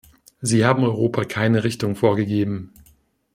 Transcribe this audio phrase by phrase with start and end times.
[0.41, 2.73] Sie haben Europa keine Richtung vorgegeben.